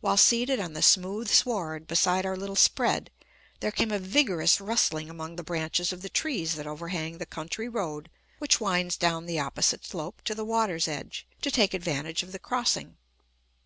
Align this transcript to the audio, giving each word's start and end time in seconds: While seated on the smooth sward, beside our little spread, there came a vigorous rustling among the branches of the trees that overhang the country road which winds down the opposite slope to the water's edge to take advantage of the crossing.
While 0.00 0.16
seated 0.16 0.60
on 0.60 0.72
the 0.72 0.80
smooth 0.80 1.28
sward, 1.28 1.86
beside 1.86 2.24
our 2.24 2.38
little 2.38 2.56
spread, 2.56 3.10
there 3.60 3.70
came 3.70 3.90
a 3.92 3.98
vigorous 3.98 4.62
rustling 4.62 5.10
among 5.10 5.36
the 5.36 5.42
branches 5.44 5.92
of 5.92 6.00
the 6.00 6.08
trees 6.08 6.54
that 6.54 6.66
overhang 6.66 7.18
the 7.18 7.26
country 7.26 7.68
road 7.68 8.08
which 8.38 8.62
winds 8.62 8.96
down 8.96 9.26
the 9.26 9.40
opposite 9.40 9.84
slope 9.84 10.22
to 10.24 10.34
the 10.34 10.42
water's 10.46 10.88
edge 10.88 11.26
to 11.42 11.50
take 11.50 11.74
advantage 11.74 12.22
of 12.22 12.32
the 12.32 12.38
crossing. 12.38 12.96